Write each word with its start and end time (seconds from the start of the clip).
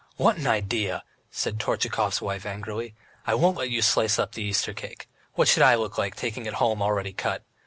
"What 0.17 0.37
an 0.37 0.47
idea," 0.47 1.03
said 1.29 1.59
Tortchakov's 1.59 2.23
wife 2.23 2.43
angrily. 2.43 2.95
"I 3.27 3.35
won't 3.35 3.57
let 3.57 3.69
you 3.69 3.83
slice 3.83 4.17
up 4.17 4.31
the 4.31 4.41
Easter 4.41 4.73
cake! 4.73 5.07
What 5.35 5.47
should 5.47 5.61
I 5.61 5.75
look 5.75 5.99
like, 5.99 6.15
taking 6.15 6.47
it 6.47 6.55
home 6.55 6.81
already 6.81 7.13
cut! 7.13 7.43